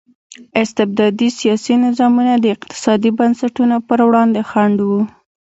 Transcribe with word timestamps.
استبدادي 0.63 1.29
سیاسي 1.39 1.73
نظامونه 1.85 2.33
د 2.37 2.45
اقتصادي 2.55 3.09
بنسټونو 3.19 3.77
پر 3.87 3.99
وړاندې 4.07 4.41
خنډ 4.49 4.77
وو. 4.87 5.01